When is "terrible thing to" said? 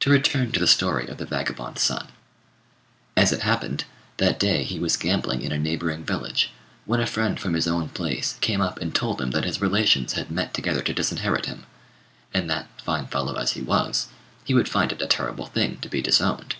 15.06-15.88